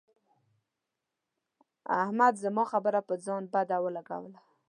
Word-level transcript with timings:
احمد 2.01 2.33
زما 2.43 2.63
خبره 2.71 2.99
پر 3.07 3.17
ځان 3.25 3.43
بده 3.53 3.77
ولګوله. 3.81 4.39